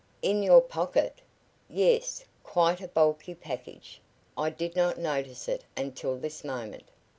[0.23, 1.21] "In your pocket?"
[1.69, 4.01] "Yes, quite a bulky package.
[4.35, 6.89] I did not notice it until this moment."